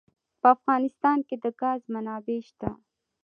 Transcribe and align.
په 0.41 0.47
افغانستان 0.55 1.17
کې 1.27 1.35
د 1.43 1.45
ګاز 1.61 1.81
منابع 1.93 2.39
شته. 2.47 2.69